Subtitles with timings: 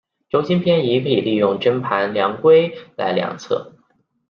[0.31, 3.75] 轴心偏移可以利用针盘量规来量测。